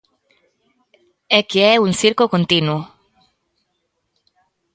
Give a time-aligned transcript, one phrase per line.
[1.37, 2.81] ¡É que é un circo continuo!